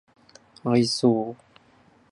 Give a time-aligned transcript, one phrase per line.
[0.63, 1.35] 愛想